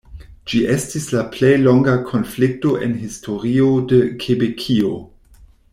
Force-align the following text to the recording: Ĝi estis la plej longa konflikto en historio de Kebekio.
Ĝi 0.51 0.61
estis 0.75 1.03
la 1.15 1.21
plej 1.35 1.51
longa 1.67 1.93
konflikto 2.07 2.73
en 2.87 2.97
historio 3.05 3.69
de 3.93 4.01
Kebekio. 4.25 4.97